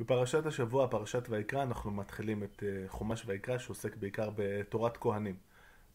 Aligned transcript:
בפרשת 0.00 0.46
השבוע, 0.46 0.88
פרשת 0.88 1.26
ויקרא, 1.28 1.62
אנחנו 1.62 1.90
מתחילים 1.90 2.42
את 2.42 2.62
אה, 2.62 2.88
חומש 2.88 3.22
ויקרא 3.26 3.58
שעוסק 3.58 3.96
בעיקר 3.96 4.30
בתורת 4.36 4.96
כהנים. 4.96 5.34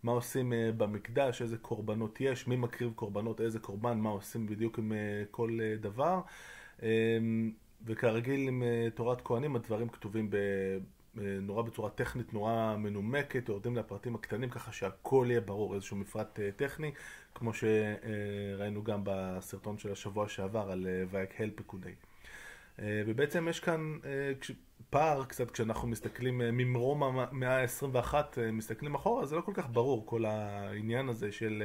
מה 0.03 0.12
עושים 0.12 0.53
אה, 0.53 0.71
במקדש, 0.78 1.41
איזה 1.41 1.57
קורבנות 1.57 2.21
יש, 2.21 2.47
מי 2.47 2.55
מקריב 2.55 2.91
קורבנות, 2.96 3.41
איזה 3.41 3.60
קורבן, 3.60 3.97
מה 3.97 4.10
עושים 4.10 4.47
בדיוק 4.47 4.79
עם 4.79 4.94
אה, 4.94 5.23
כל 5.31 5.60
דבר. 5.79 6.21
וכרגיל 7.85 8.47
עם 8.47 8.63
תורת 8.96 9.21
כהנים 9.21 9.55
הדברים 9.55 9.89
כתובים. 9.89 10.29
נורא 11.42 11.62
בצורה 11.62 11.90
טכנית, 11.90 12.33
נורא 12.33 12.76
מנומקת, 12.78 13.49
יורדים 13.49 13.76
לפרטים 13.76 14.15
הקטנים 14.15 14.49
ככה 14.49 14.72
שהכל 14.72 15.28
יהיה 15.29 15.42
ברור, 15.42 15.76
איזשהו 15.76 15.97
מפרט 15.97 16.40
טכני, 16.55 16.91
כמו 17.35 17.52
שראינו 17.53 18.84
גם 18.84 19.02
בסרטון 19.03 19.77
של 19.77 19.91
השבוע 19.91 20.27
שעבר 20.27 20.72
על 20.72 20.88
ויקהל 21.12 21.49
פקודי. 21.55 21.94
אה, 22.80 23.03
ובעצם 23.05 23.48
יש 23.49 23.59
כאן 23.59 23.97
אה, 24.05 24.31
פער 24.89 25.25
קצת 25.25 25.52
כשאנחנו 25.52 25.88
מסתכלים 25.88 26.41
אה, 26.41 26.52
ממרום 26.52 27.03
המאה 27.03 27.61
ה-21, 27.61 28.13
מסתכלים 28.53 28.95
אחורה, 28.95 29.25
זה 29.25 29.35
לא 29.35 29.41
כל 29.41 29.51
כך 29.55 29.67
ברור 29.71 30.05
כל 30.05 30.25
העניין 30.25 31.09
הזה 31.09 31.31
של... 31.31 31.63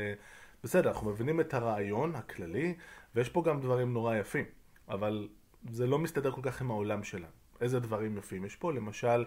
בסדר, 0.64 0.90
אנחנו 0.90 1.10
מבינים 1.10 1.40
את 1.40 1.54
הרעיון 1.54 2.14
הכללי, 2.14 2.74
ויש 3.14 3.28
פה 3.28 3.42
גם 3.42 3.60
דברים 3.60 3.92
נורא 3.92 4.16
יפים, 4.16 4.44
אבל 4.88 5.28
זה 5.70 5.86
לא 5.86 5.98
מסתדר 5.98 6.30
כל 6.30 6.40
כך 6.44 6.60
עם 6.60 6.70
העולם 6.70 7.02
שלנו. 7.02 7.26
איזה 7.60 7.80
דברים 7.80 8.18
יפים 8.18 8.44
יש 8.44 8.56
פה? 8.56 8.72
למשל, 8.72 9.24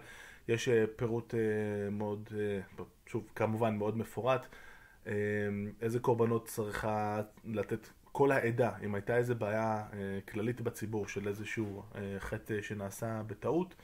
יש 0.48 0.68
פירוט 0.96 1.34
מאוד, 1.90 2.28
שוב, 3.06 3.28
כמובן 3.34 3.76
מאוד 3.76 3.96
מפורט, 3.96 4.46
איזה 5.80 6.00
קורבנות 6.00 6.46
צריכה 6.46 7.22
לתת 7.44 7.88
כל 8.16 8.32
העדה, 8.32 8.70
אם 8.84 8.94
הייתה 8.94 9.16
איזה 9.16 9.34
בעיה 9.34 9.84
אה, 9.92 10.18
כללית 10.28 10.60
בציבור 10.60 11.08
של 11.08 11.28
איזשהו 11.28 11.82
אה, 11.94 12.16
חטא 12.18 12.62
שנעשה 12.62 13.22
בטעות, 13.26 13.74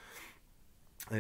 אה, 1.12 1.16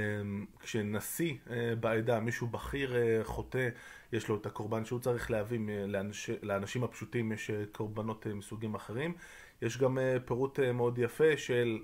כשנשיא 0.60 1.34
בעדה, 1.80 2.20
מישהו 2.20 2.46
בכיר 2.46 2.96
חוטא, 3.22 3.68
יש 4.12 4.28
לו 4.28 4.36
את 4.36 4.46
הקורבן 4.46 4.84
שהוא 4.84 5.00
צריך 5.00 5.30
להביא, 5.30 5.58
לאנש, 5.86 6.30
לאנשים 6.42 6.84
הפשוטים 6.84 7.32
יש 7.32 7.50
קורבנות 7.72 8.26
מסוגים 8.26 8.74
אחרים. 8.74 9.14
יש 9.62 9.78
גם 9.78 9.98
פירוט 10.24 10.60
מאוד 10.60 10.98
יפה 10.98 11.36
של 11.36 11.78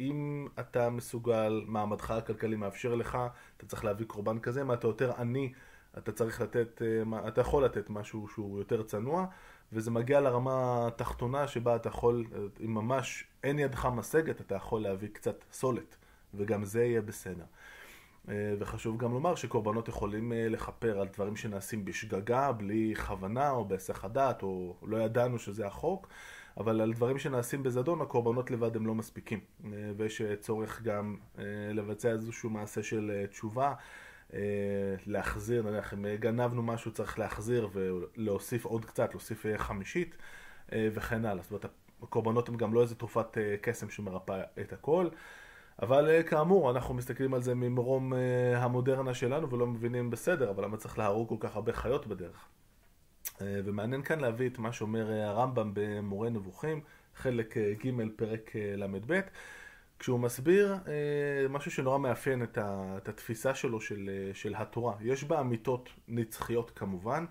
אם 0.00 0.46
אתה 0.60 0.90
מסוגל, 0.90 1.64
מעמדך 1.66 2.10
הכלכלי 2.10 2.56
מאפשר 2.56 2.94
לך, 2.94 3.18
אתה 3.56 3.66
צריך 3.66 3.84
להביא 3.84 4.06
קורבן 4.06 4.38
כזה, 4.38 4.64
מה 4.64 4.74
אתה 4.74 4.86
יותר 4.86 5.12
עני, 5.18 5.52
אתה 5.98 6.12
צריך 6.12 6.40
לתת, 6.40 6.82
אתה 7.28 7.40
יכול 7.40 7.64
לתת 7.64 7.90
משהו 7.90 8.28
שהוא 8.28 8.58
יותר 8.58 8.82
צנוע. 8.82 9.26
וזה 9.72 9.90
מגיע 9.90 10.20
לרמה 10.20 10.86
התחתונה 10.86 11.48
שבה 11.48 11.76
אתה 11.76 11.88
יכול, 11.88 12.24
אם 12.64 12.74
ממש 12.74 13.24
אין 13.44 13.58
ידך 13.58 13.86
משגת, 13.86 14.40
אתה 14.40 14.54
יכול 14.54 14.82
להביא 14.82 15.08
קצת 15.12 15.44
סולת, 15.52 15.96
וגם 16.34 16.64
זה 16.64 16.84
יהיה 16.84 17.02
בסדר. 17.02 17.44
אה, 18.28 18.54
וחשוב 18.58 18.98
גם 18.98 19.12
לומר 19.12 19.34
שקורבנות 19.34 19.88
יכולים 19.88 20.32
אה, 20.32 20.48
לכפר 20.48 21.00
על 21.00 21.08
דברים 21.08 21.36
שנעשים 21.36 21.84
בשגגה, 21.84 22.52
בלי 22.52 22.94
כוונה 23.06 23.50
או 23.50 23.64
בהיסח 23.64 24.04
הדעת, 24.04 24.42
או 24.42 24.76
לא 24.82 24.96
ידענו 24.96 25.38
שזה 25.38 25.66
החוק, 25.66 26.08
אבל 26.56 26.80
על 26.80 26.92
דברים 26.92 27.18
שנעשים 27.18 27.62
בזדון, 27.62 28.00
הקורבנות 28.00 28.50
לבד 28.50 28.76
הם 28.76 28.86
לא 28.86 28.94
מספיקים. 28.94 29.40
אה, 29.64 29.70
ויש 29.96 30.22
צורך 30.40 30.82
גם 30.82 31.16
לבצע 31.74 32.10
איזשהו 32.10 32.50
מעשה 32.50 32.82
של 32.82 33.24
תשובה. 33.30 33.74
אה, 34.34 34.38
להחזיר, 35.06 35.62
נניח 35.62 35.94
אם 35.94 36.06
גנבנו 36.16 36.62
משהו 36.62 36.92
צריך 36.92 37.18
להחזיר 37.18 37.68
ולהוסיף 37.72 38.64
עוד 38.64 38.84
קצת, 38.84 39.10
להוסיף 39.10 39.46
אה, 39.46 39.58
חמישית 39.58 40.16
אה, 40.72 40.88
וכן 40.92 41.24
הלאה. 41.24 41.42
זאת 41.42 41.50
אומרת, 41.50 41.66
הקורבנות 42.02 42.48
הם 42.48 42.56
גם 42.56 42.74
לא 42.74 42.82
איזה 42.82 42.94
תרופת 42.94 43.38
קסם 43.60 43.90
שמרפא 43.90 44.42
את 44.60 44.72
הכל. 44.72 45.08
אבל 45.82 46.22
כאמור, 46.22 46.70
אנחנו 46.70 46.94
מסתכלים 46.94 47.34
על 47.34 47.42
זה 47.42 47.54
ממרום 47.54 48.12
המודרנה 48.56 49.14
שלנו 49.14 49.50
ולא 49.50 49.66
מבינים 49.66 50.10
בסדר, 50.10 50.50
אבל 50.50 50.64
למה 50.64 50.76
צריך 50.76 50.98
להרוג 50.98 51.28
כל 51.28 51.36
כך 51.40 51.56
הרבה 51.56 51.72
חיות 51.72 52.06
בדרך? 52.06 52.48
ומעניין 53.40 54.02
כאן 54.02 54.20
להביא 54.20 54.48
את 54.48 54.58
מה 54.58 54.72
שאומר 54.72 55.12
הרמב"ם 55.12 55.70
במורה 55.74 56.30
נבוכים, 56.30 56.80
חלק 57.14 57.56
ג' 57.56 57.90
פרק 58.16 58.52
ל"ב. 58.56 59.20
כשהוא 60.02 60.20
מסביר 60.20 60.72
אה, 60.72 61.48
משהו 61.48 61.70
שנורא 61.70 61.98
מאפיין 61.98 62.42
את, 62.42 62.58
ה, 62.58 62.94
את 62.96 63.08
התפיסה 63.08 63.54
שלו 63.54 63.80
של, 63.80 64.10
אה, 64.12 64.34
של 64.34 64.54
התורה. 64.54 64.94
יש 65.00 65.24
בה 65.24 65.40
אמיתות 65.40 65.90
נצחיות 66.08 66.70
כמובן, 66.70 67.24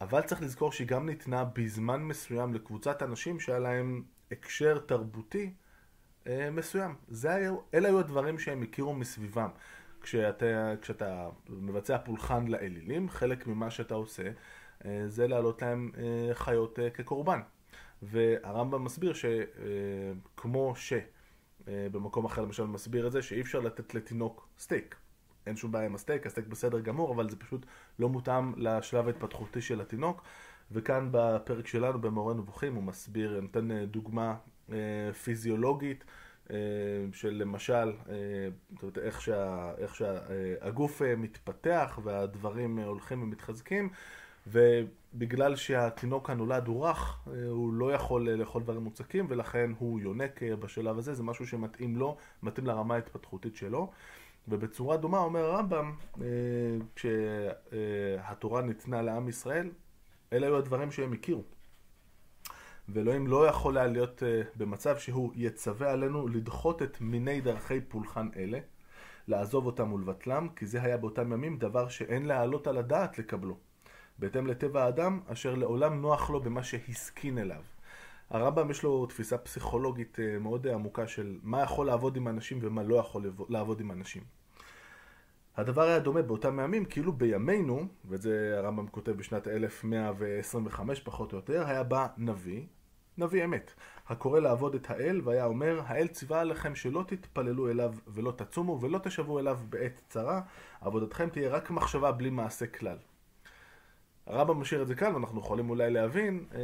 אבל 0.00 0.22
צריך 0.22 0.42
לזכור 0.42 0.72
שהיא 0.72 0.88
גם 0.88 1.06
ניתנה 1.06 1.44
בזמן 1.44 2.02
מסוים 2.02 2.54
לקבוצת 2.54 3.02
אנשים 3.02 3.40
שהיה 3.40 3.58
להם 3.58 4.02
הקשר 4.30 4.78
תרבותי 4.78 5.52
אה, 6.26 6.50
מסוים. 6.50 6.94
זה 7.08 7.34
היה, 7.34 7.52
אלה 7.74 7.88
היו 7.88 7.98
הדברים 7.98 8.38
שהם 8.38 8.62
הכירו 8.62 8.94
מסביבם. 8.94 9.50
כשאתה, 10.02 10.74
כשאתה 10.80 11.28
מבצע 11.48 11.98
פולחן 11.98 12.46
לאלילים, 12.48 13.08
חלק 13.08 13.46
ממה 13.46 13.70
שאתה 13.70 13.94
עושה 13.94 14.30
אה, 14.84 15.02
זה 15.06 15.26
להעלות 15.26 15.62
להם 15.62 15.90
אה, 15.98 16.34
חיות 16.34 16.78
אה, 16.78 16.90
כקורבן. 16.90 17.40
והרמב"ם 18.02 18.84
מסביר 18.84 19.12
שכמו 19.14 20.76
ש... 20.76 20.92
אה, 21.68 21.86
במקום 21.92 22.24
אחר 22.24 22.42
למשל 22.42 22.64
מסביר 22.64 23.06
את 23.06 23.12
זה 23.12 23.22
שאי 23.22 23.40
אפשר 23.40 23.60
לתת 23.60 23.94
לתינוק 23.94 24.48
סטייק. 24.58 24.96
אין 25.46 25.56
שום 25.56 25.72
בעיה 25.72 25.86
עם 25.86 25.94
הסטייק, 25.94 26.26
הסטייק 26.26 26.46
בסדר 26.46 26.80
גמור, 26.80 27.14
אבל 27.14 27.30
זה 27.30 27.36
פשוט 27.36 27.66
לא 27.98 28.08
מותאם 28.08 28.52
לשלב 28.56 29.06
ההתפתחותי 29.06 29.60
של 29.60 29.80
התינוק. 29.80 30.22
וכאן 30.72 31.08
בפרק 31.10 31.66
שלנו 31.66 32.00
במורה 32.00 32.34
נבוכים 32.34 32.74
הוא 32.74 32.82
מסביר, 32.82 33.40
נותן 33.40 33.70
אה, 33.70 33.86
דוגמה 33.86 34.36
אה, 34.72 35.12
פיזיולוגית 35.24 36.04
של 37.12 37.30
למשל, 37.30 37.92
איך, 39.02 39.20
שה, 39.20 39.72
איך 39.78 39.94
שהגוף 39.94 41.02
מתפתח 41.16 41.98
והדברים 42.02 42.78
הולכים 42.78 43.22
ומתחזקים. 43.22 43.90
ובגלל 44.50 45.56
שהתינוק 45.56 46.30
הנולד 46.30 46.66
הוא 46.66 46.86
רך, 46.86 47.18
אה, 47.26 47.48
הוא 47.48 47.72
לא 47.72 47.92
יכול 47.92 48.30
לאכול 48.30 48.62
דברים 48.62 48.82
מוצקים, 48.82 49.26
ולכן 49.28 49.70
הוא 49.78 50.00
יונק 50.00 50.42
אה, 50.42 50.56
בשלב 50.56 50.98
הזה, 50.98 51.14
זה 51.14 51.22
משהו 51.22 51.46
שמתאים 51.46 51.96
לו, 51.96 52.16
מתאים 52.42 52.66
לרמה 52.66 52.94
ההתפתחותית 52.94 53.56
שלו. 53.56 53.90
ובצורה 54.48 54.96
דומה 54.96 55.18
אומר 55.18 55.44
הרמב"ם, 55.44 55.92
אה, 56.20 56.26
כשהתורה 56.96 58.62
ניתנה 58.62 59.02
לעם 59.02 59.28
ישראל, 59.28 59.70
אלה 60.32 60.46
היו 60.46 60.56
הדברים 60.56 60.92
שהם 60.92 61.12
הכירו. 61.12 61.42
ואלוהים 62.88 63.26
לא 63.26 63.46
יכול 63.46 63.78
היה 63.78 63.86
להיות 63.86 64.22
במצב 64.56 64.98
שהוא 64.98 65.32
יצווה 65.34 65.92
עלינו 65.92 66.28
לדחות 66.28 66.82
את 66.82 67.00
מיני 67.00 67.40
דרכי 67.40 67.80
פולחן 67.80 68.28
אלה, 68.36 68.58
לעזוב 69.28 69.66
אותם 69.66 69.92
ולבטלם, 69.92 70.48
כי 70.56 70.66
זה 70.66 70.82
היה 70.82 70.96
באותם 70.96 71.32
ימים 71.32 71.58
דבר 71.58 71.88
שאין 71.88 72.26
להעלות 72.26 72.66
על 72.66 72.78
הדעת 72.78 73.18
לקבלו. 73.18 73.67
בהתאם 74.18 74.46
לטבע 74.46 74.84
האדם, 74.84 75.20
אשר 75.26 75.54
לעולם 75.54 76.00
נוח 76.00 76.30
לו 76.30 76.40
במה 76.40 76.62
שהסכין 76.62 77.38
אליו. 77.38 77.62
הרמב"ם 78.30 78.70
יש 78.70 78.82
לו 78.82 79.06
תפיסה 79.06 79.38
פסיכולוגית 79.38 80.20
אה, 80.20 80.38
מאוד 80.38 80.66
עמוקה 80.66 81.06
של 81.06 81.38
מה 81.42 81.62
יכול 81.62 81.86
לעבוד 81.86 82.16
עם 82.16 82.28
אנשים 82.28 82.58
ומה 82.62 82.82
לא 82.82 82.96
יכול 82.96 83.32
לעבוד 83.48 83.80
עם 83.80 83.90
אנשים. 83.92 84.22
הדבר 85.56 85.82
היה 85.82 85.98
דומה 85.98 86.22
באותם 86.22 86.60
ימים, 86.60 86.84
כאילו 86.84 87.12
בימינו, 87.12 87.86
ואת 88.04 88.22
זה 88.22 88.54
הרמב"ם 88.58 88.86
כותב 88.86 89.12
בשנת 89.12 89.48
1125 89.48 91.00
פחות 91.00 91.32
או 91.32 91.36
יותר, 91.36 91.66
היה 91.66 91.82
בא 91.82 92.06
נביא, 92.16 92.66
נביא 93.18 93.44
אמת, 93.44 93.74
הקורא 94.08 94.40
לעבוד 94.40 94.74
את 94.74 94.90
האל, 94.90 95.20
והיה 95.24 95.44
אומר, 95.44 95.80
האל 95.86 96.06
ציווה 96.06 96.40
עליכם 96.40 96.74
שלא 96.74 97.04
תתפללו 97.06 97.70
אליו 97.70 97.94
ולא 98.08 98.32
תצומו 98.32 98.78
ולא 98.80 98.98
תשבו 98.98 99.38
אליו 99.38 99.58
בעת 99.68 100.00
צרה, 100.08 100.40
עבודתכם 100.80 101.28
תהיה 101.28 101.50
רק 101.50 101.70
מחשבה 101.70 102.12
בלי 102.12 102.30
מעשה 102.30 102.66
כלל. 102.66 102.96
הרמב"ם 104.28 104.60
משאיר 104.60 104.82
את 104.82 104.86
זה 104.86 104.94
כאן, 104.94 105.14
ואנחנו 105.14 105.40
יכולים 105.40 105.70
אולי 105.70 105.90
להבין 105.90 106.44
אה, 106.54 106.60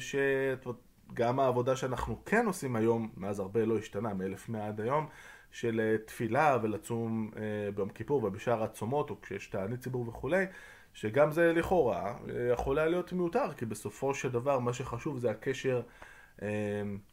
שגם 0.00 1.40
העבודה 1.40 1.76
שאנחנו 1.76 2.24
כן 2.24 2.46
עושים 2.46 2.76
היום, 2.76 3.08
מאז 3.16 3.40
הרבה 3.40 3.64
לא 3.64 3.78
השתנה, 3.78 4.14
מ-1100 4.14 4.58
עד 4.58 4.80
היום, 4.80 5.06
של 5.50 5.80
אה, 5.80 5.98
תפילה 6.06 6.58
ולצום 6.62 7.30
אה, 7.36 7.70
ביום 7.74 7.88
כיפור 7.88 8.24
ובשאר 8.24 8.62
הצומות, 8.62 9.10
או 9.10 9.20
כשיש 9.20 9.46
תענית 9.46 9.80
ציבור 9.80 10.08
וכולי, 10.08 10.44
שגם 10.94 11.30
זה 11.30 11.52
לכאורה 11.52 12.14
יכול 12.52 12.78
היה 12.78 12.88
להיות 12.88 13.12
מיותר, 13.12 13.52
כי 13.56 13.66
בסופו 13.66 14.14
של 14.14 14.30
דבר 14.30 14.58
מה 14.58 14.72
שחשוב 14.72 15.18
זה 15.18 15.30
הקשר 15.30 15.82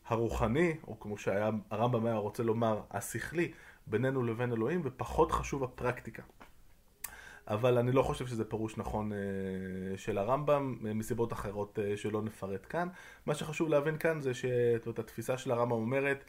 הרוחני, 0.07 0.75
או 0.87 0.99
כמו 0.99 1.17
שהרמב"ם 1.17 2.05
היה 2.05 2.15
רוצה 2.15 2.43
לומר, 2.43 2.81
השכלי, 2.91 3.51
בינינו 3.87 4.23
לבין 4.23 4.51
אלוהים, 4.51 4.81
ופחות 4.83 5.31
חשוב 5.31 5.63
הפרקטיקה. 5.63 6.23
אבל 7.49 7.77
אני 7.77 7.91
לא 7.91 8.01
חושב 8.01 8.27
שזה 8.27 8.45
פירוש 8.45 8.77
נכון 8.77 9.13
אה, 9.13 9.17
של 9.97 10.17
הרמב"ם, 10.17 10.75
אה, 10.85 10.93
מסיבות 10.93 11.33
אחרות 11.33 11.79
אה, 11.79 11.97
שלא 11.97 12.21
נפרט 12.21 12.65
כאן. 12.69 12.87
מה 13.25 13.35
שחשוב 13.35 13.69
להבין 13.69 13.97
כאן 13.97 14.21
זה 14.21 14.33
שהתפיסה 14.33 15.37
של 15.37 15.51
הרמב"ם 15.51 15.71
אומרת, 15.71 16.23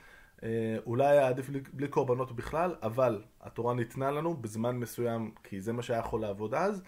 אולי 0.86 1.06
היה 1.06 1.28
עדיף 1.28 1.50
בלי 1.72 1.88
קורבנות 1.88 2.32
בכלל, 2.32 2.74
אבל 2.82 3.22
התורה 3.40 3.74
ניתנה 3.74 4.10
לנו 4.10 4.34
בזמן 4.34 4.76
מסוים, 4.76 5.30
כי 5.44 5.60
זה 5.60 5.72
מה 5.72 5.82
שהיה 5.82 6.00
יכול 6.00 6.20
לעבוד 6.20 6.54
אז, 6.54 6.82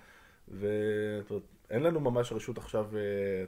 אין 1.70 1.82
לנו 1.82 2.00
ממש 2.00 2.32
רשות 2.32 2.58
עכשיו, 2.58 2.86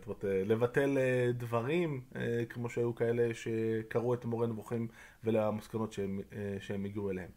אומרת, 0.07 0.25
לבטל 0.25 0.99
דברים, 1.35 2.01
כמו 2.49 2.69
שהיו 2.69 2.95
כאלה 2.95 3.35
שקראו 3.35 4.15
את 4.15 4.25
מורה 4.25 4.47
נבוכים 4.47 4.89
ולמסקנות 5.25 5.93
שהם, 5.93 6.21
שהם 6.61 6.85
הגיעו 6.85 7.11
אליהם. 7.11 7.31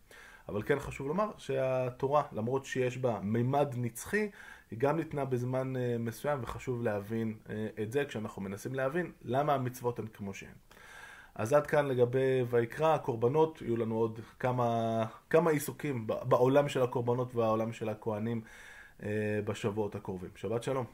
אבל 0.49 0.63
כן 0.63 0.79
חשוב 0.79 1.07
לומר 1.07 1.31
שהתורה, 1.37 2.23
למרות 2.31 2.65
שיש 2.65 2.97
בה 2.97 3.19
מימד 3.23 3.73
נצחי, 3.77 4.29
היא 4.71 4.79
גם 4.79 4.97
ניתנה 4.97 5.25
בזמן 5.25 5.73
מסוים, 5.99 6.39
וחשוב 6.41 6.83
להבין 6.83 7.37
את 7.81 7.91
זה 7.91 8.05
כשאנחנו 8.05 8.41
מנסים 8.41 8.75
להבין 8.75 9.11
למה 9.21 9.53
המצוות 9.53 9.99
הן 9.99 10.07
כמו 10.13 10.33
שהן. 10.33 10.53
אז 11.35 11.53
עד 11.53 11.67
כאן 11.67 11.85
לגבי 11.85 12.43
ויקרא, 12.49 12.93
הקורבנות, 12.93 13.61
יהיו 13.61 13.77
לנו 13.77 13.95
עוד 13.95 14.19
כמה, 14.39 15.05
כמה 15.29 15.51
עיסוקים 15.51 16.07
בעולם 16.07 16.69
של 16.69 16.83
הקורבנות 16.83 17.35
והעולם 17.35 17.73
של 17.73 17.89
הכוהנים 17.89 18.41
בשבועות 19.45 19.95
הקרובים. 19.95 20.29
שבת 20.35 20.63
שלום. 20.63 20.85